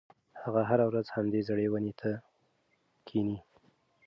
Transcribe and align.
هغه 0.41 0.61
هره 0.69 0.85
ورځ 0.89 1.07
همدې 1.15 1.41
زړې 1.47 1.67
ونې 1.71 1.93
ته 2.01 2.11
کښېني. 3.07 3.37